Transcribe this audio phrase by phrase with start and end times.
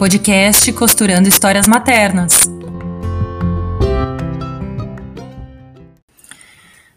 [0.00, 2.48] Podcast Costurando Histórias Maternas.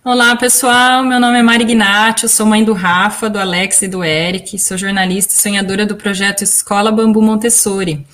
[0.05, 1.03] Olá, pessoal.
[1.03, 4.57] Meu nome é Mari Gnatio, sou mãe do Rafa, do Alex e do Eric.
[4.57, 8.07] Sou jornalista e sonhadora do projeto Escola Bambu Montessori.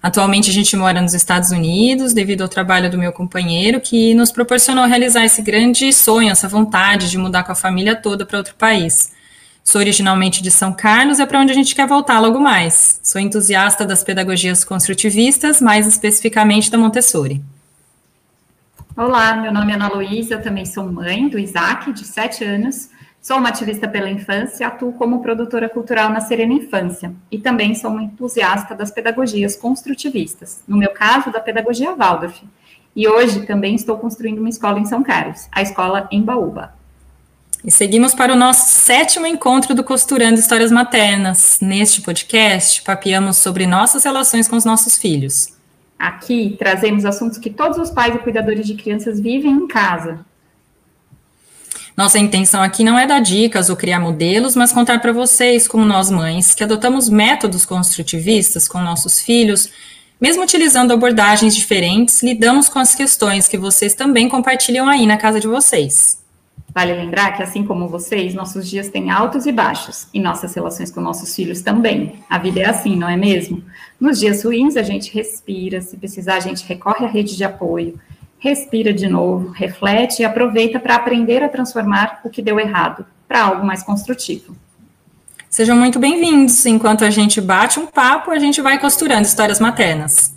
[0.00, 4.30] Atualmente a gente mora nos Estados Unidos devido ao trabalho do meu companheiro que nos
[4.30, 8.54] proporcionou realizar esse grande sonho, essa vontade de mudar com a família toda para outro
[8.54, 9.10] país.
[9.66, 13.00] Sou originalmente de São Carlos, é para onde a gente quer voltar logo mais.
[13.02, 17.42] Sou entusiasta das pedagogias construtivistas, mais especificamente da Montessori.
[18.96, 22.90] Olá, meu nome é Ana Luísa, também sou mãe do Isaac, de 7 anos.
[23.20, 27.90] Sou uma ativista pela infância, atuo como produtora cultural na Serena Infância e também sou
[27.90, 32.40] uma entusiasta das pedagogias construtivistas, no meu caso, da pedagogia Waldorf.
[32.94, 36.75] E hoje também estou construindo uma escola em São Carlos, a escola em Baúba.
[37.66, 41.58] E seguimos para o nosso sétimo encontro do Costurando Histórias Maternas.
[41.60, 45.48] Neste podcast, papeamos sobre nossas relações com os nossos filhos.
[45.98, 50.24] Aqui trazemos assuntos que todos os pais e cuidadores de crianças vivem em casa.
[51.96, 55.84] Nossa intenção aqui não é dar dicas ou criar modelos, mas contar para vocês, como
[55.84, 59.70] nós mães, que adotamos métodos construtivistas com nossos filhos,
[60.20, 65.40] mesmo utilizando abordagens diferentes, lidamos com as questões que vocês também compartilham aí na casa
[65.40, 66.24] de vocês.
[66.76, 70.90] Vale lembrar que, assim como vocês, nossos dias têm altos e baixos, e nossas relações
[70.90, 72.16] com nossos filhos também.
[72.28, 73.64] A vida é assim, não é mesmo?
[73.98, 77.98] Nos dias ruins, a gente respira, se precisar, a gente recorre à rede de apoio,
[78.38, 83.42] respira de novo, reflete e aproveita para aprender a transformar o que deu errado para
[83.42, 84.54] algo mais construtivo.
[85.48, 86.66] Sejam muito bem-vindos.
[86.66, 90.36] Enquanto a gente bate um papo, a gente vai costurando histórias maternas.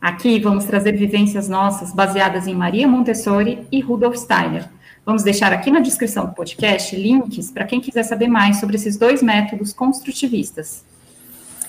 [0.00, 4.68] Aqui vamos trazer vivências nossas baseadas em Maria Montessori e Rudolf Steiner
[5.04, 8.96] Vamos deixar aqui na descrição do podcast links para quem quiser saber mais sobre esses
[8.96, 10.82] dois métodos construtivistas.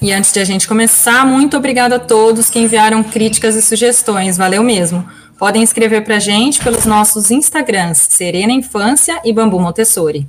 [0.01, 4.37] E antes de a gente começar, muito obrigada a todos que enviaram críticas e sugestões,
[4.37, 5.05] valeu mesmo.
[5.37, 10.27] Podem escrever para a gente pelos nossos Instagrams, Serena Infância e Bambu Montessori.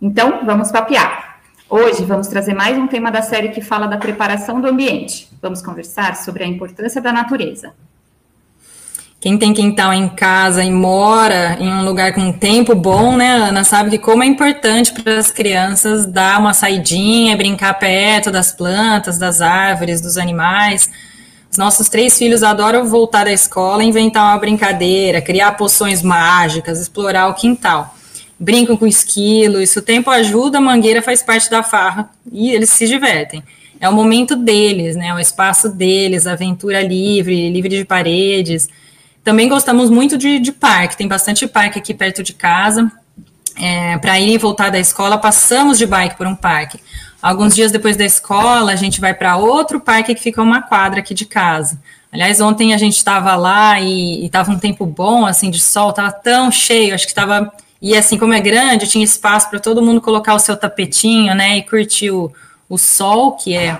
[0.00, 1.40] Então, vamos papear.
[1.68, 5.28] Hoje vamos trazer mais um tema da série que fala da preparação do ambiente.
[5.42, 7.72] Vamos conversar sobre a importância da natureza.
[9.20, 13.64] Quem tem quintal em casa e mora em um lugar com tempo bom, né, Ana,
[13.64, 19.18] sabe que como é importante para as crianças dar uma saidinha, brincar perto das plantas,
[19.18, 20.88] das árvores, dos animais.
[21.52, 27.28] Os nossos três filhos adoram voltar da escola, inventar uma brincadeira, criar poções mágicas, explorar
[27.28, 27.94] o quintal.
[28.38, 32.70] Brincam com esquilo, isso o tempo ajuda, a mangueira faz parte da farra e eles
[32.70, 33.42] se divertem.
[33.78, 38.66] É o momento deles, né, o espaço deles, aventura livre, livre de paredes.
[39.22, 42.90] Também gostamos muito de, de parque, tem bastante parque aqui perto de casa.
[43.56, 46.80] É, para ir e voltar da escola, passamos de bike por um parque.
[47.20, 51.00] Alguns dias depois da escola, a gente vai para outro parque que fica uma quadra
[51.00, 51.78] aqui de casa.
[52.10, 56.10] Aliás, ontem a gente estava lá e estava um tempo bom, assim, de sol, estava
[56.10, 57.52] tão cheio, acho que estava.
[57.80, 61.58] E assim, como é grande, tinha espaço para todo mundo colocar o seu tapetinho, né,
[61.58, 62.32] e curtir o,
[62.68, 63.78] o sol, que é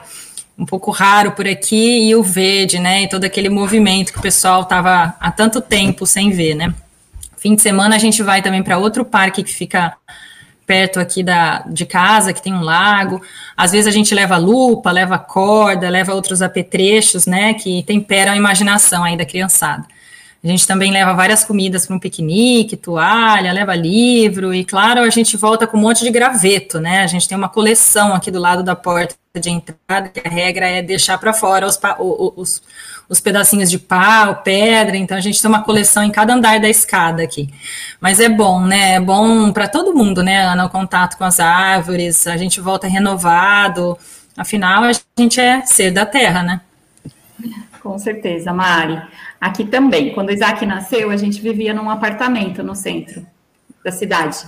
[0.61, 3.05] um pouco raro por aqui, e o verde, né?
[3.05, 6.75] E todo aquele movimento que o pessoal estava há tanto tempo sem ver, né?
[7.39, 9.97] Fim de semana a gente vai também para outro parque que fica
[10.67, 13.23] perto aqui da, de casa, que tem um lago.
[13.57, 17.55] Às vezes a gente leva lupa, leva corda, leva outros apetrechos, né?
[17.55, 19.87] Que temperam a imaginação aí da criançada.
[20.45, 25.11] A gente também leva várias comidas para um piquenique, toalha, leva livro, e claro, a
[25.11, 27.03] gente volta com um monte de graveto, né?
[27.03, 30.67] A gente tem uma coleção aqui do lado da porta de entrada, que a regra
[30.67, 32.61] é deixar para fora os, os,
[33.09, 36.69] os, pedacinhos de pau, pedra, então a gente tem uma coleção em cada andar da
[36.69, 37.49] escada aqui.
[38.01, 38.95] Mas é bom, né?
[38.95, 40.53] É bom para todo mundo, né?
[40.57, 43.97] No contato com as árvores, a gente volta renovado,
[44.37, 46.61] afinal a gente é ser da terra, né?
[47.81, 49.01] Com certeza, Mari.
[49.41, 50.13] Aqui também.
[50.13, 53.25] Quando o Isaac nasceu, a gente vivia num apartamento no centro
[53.85, 54.39] da cidade.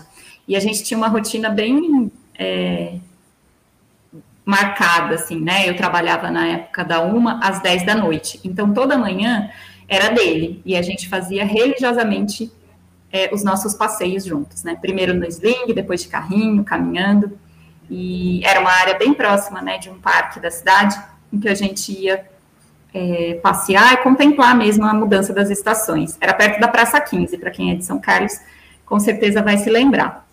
[0.48, 2.94] E a gente tinha uma rotina bem é,
[4.44, 5.68] marcada, assim, né?
[5.68, 8.40] Eu trabalhava na época da uma às dez da noite.
[8.44, 9.50] Então, toda manhã
[9.88, 10.60] era dele.
[10.64, 12.50] E a gente fazia religiosamente
[13.12, 14.76] é, os nossos passeios juntos, né?
[14.80, 17.38] Primeiro no sling, depois de carrinho, caminhando.
[17.90, 20.98] E era uma área bem próxima, né, de um parque da cidade,
[21.30, 22.24] em que a gente ia
[22.94, 26.16] é, passear e contemplar mesmo a mudança das estações.
[26.18, 28.32] Era perto da Praça 15, para quem é de São Carlos,
[28.86, 30.26] com certeza vai se lembrar.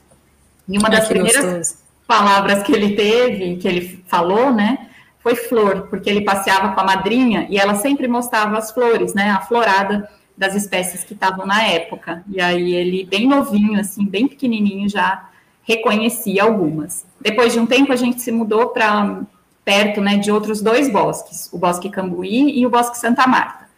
[0.68, 1.89] E uma das primeiras gostoso.
[2.10, 4.90] Palavras que ele teve, que ele falou, né,
[5.20, 9.30] foi flor, porque ele passeava com a madrinha e ela sempre mostrava as flores, né,
[9.30, 12.24] a florada das espécies que estavam na época.
[12.28, 15.30] E aí ele, bem novinho, assim, bem pequenininho, já
[15.62, 17.06] reconhecia algumas.
[17.22, 19.22] Depois de um tempo, a gente se mudou para
[19.64, 23.70] perto né, de outros dois bosques, o Bosque Cambuí e o Bosque Santa Marta.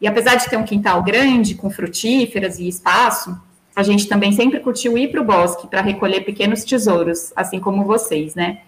[0.00, 3.36] E apesar de ter um quintal grande, com frutíferas e espaço,
[3.80, 7.84] a gente também sempre curtiu ir para o bosque para recolher pequenos tesouros, assim como
[7.84, 8.60] vocês, né?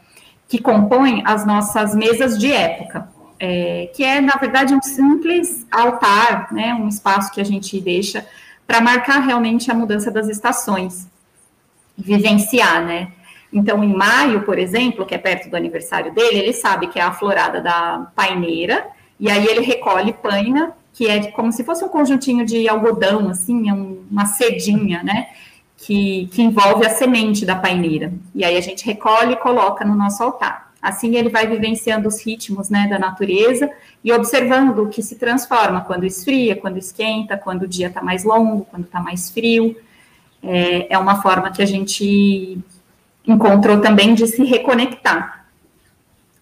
[0.48, 6.52] Que compõem as nossas mesas de época, é, que é, na verdade, um simples altar,
[6.52, 6.74] né?
[6.74, 8.26] Um espaço que a gente deixa
[8.66, 11.06] para marcar realmente a mudança das estações,
[11.96, 13.12] vivenciar, né?
[13.52, 17.02] Então, em maio, por exemplo, que é perto do aniversário dele, ele sabe que é
[17.02, 18.86] a florada da paineira,
[19.20, 23.68] e aí ele recolhe paina, que é como se fosse um conjuntinho de algodão, assim,
[23.68, 25.28] é uma cedinha, né?
[25.76, 28.12] Que, que envolve a semente da paineira.
[28.34, 30.72] E aí a gente recolhe e coloca no nosso altar.
[30.80, 33.70] Assim ele vai vivenciando os ritmos né, da natureza
[34.02, 38.24] e observando o que se transforma quando esfria, quando esquenta, quando o dia está mais
[38.24, 39.76] longo, quando está mais frio.
[40.42, 42.58] É, é uma forma que a gente
[43.26, 45.41] encontrou também de se reconectar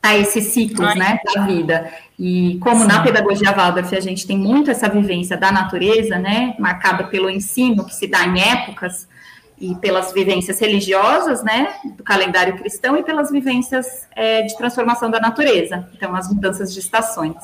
[0.02, 1.92] a esses ciclos, né, da vida.
[2.18, 2.86] E como Sim.
[2.86, 7.84] na pedagogia Waldorf a gente tem muito essa vivência da natureza, né, marcada pelo ensino
[7.84, 9.06] que se dá em épocas
[9.60, 15.20] e pelas vivências religiosas, né, do calendário cristão e pelas vivências é, de transformação da
[15.20, 15.86] natureza.
[15.94, 17.36] Então, as mudanças de estações.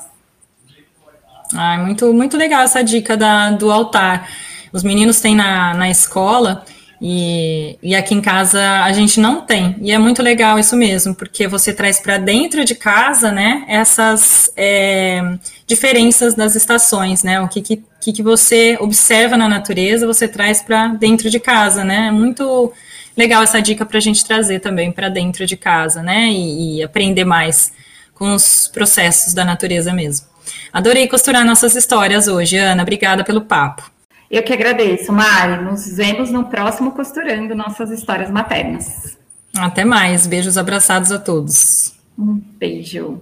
[1.54, 4.28] Ah, muito, muito legal essa dica da, do altar.
[4.72, 6.64] Os meninos têm na, na escola
[7.00, 9.76] e, e aqui em casa a gente não tem.
[9.80, 14.50] E é muito legal isso mesmo, porque você traz para dentro de casa, né, essas
[14.56, 15.20] é,
[15.66, 17.40] diferenças das estações, né?
[17.40, 22.08] O que, que, que você observa na natureza, você traz para dentro de casa, né?
[22.08, 22.72] É muito
[23.16, 26.28] legal essa dica para a gente trazer também para dentro de casa, né?
[26.28, 27.72] E, e aprender mais
[28.14, 30.26] com os processos da natureza mesmo.
[30.72, 32.82] Adorei costurar nossas histórias hoje, Ana.
[32.82, 33.95] Obrigada pelo papo.
[34.30, 35.64] Eu que agradeço, Mari.
[35.64, 39.16] Nos vemos no próximo Costurando Nossas Histórias Maternas.
[39.56, 40.26] Até mais.
[40.26, 41.94] Beijos abraçados a todos.
[42.18, 43.20] Um beijo.